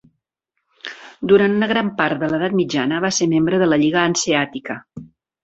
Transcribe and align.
Durant 1.31 1.53
una 1.57 1.69
gran 1.71 1.91
part 1.99 2.21
de 2.23 2.31
l'edat 2.31 2.57
mitjana 2.61 3.03
va 3.07 3.13
ser 3.19 3.29
membre 3.35 3.61
de 3.65 3.69
la 3.71 3.81
Lliga 3.85 4.03
Hanseàtica. 4.07 4.81